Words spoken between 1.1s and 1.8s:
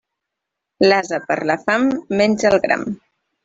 per la